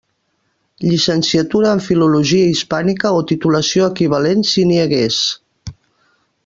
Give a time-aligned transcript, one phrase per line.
[0.85, 5.21] Llicenciatura en Filologia Hispànica, o titulació equivalent si n'hi hagués.